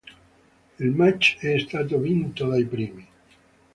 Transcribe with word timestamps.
Il 0.79 0.89
match 0.93 1.37
è 1.41 1.59
stato 1.59 1.99
vinto 1.99 2.47
dai 2.47 2.65
primi. 2.65 3.07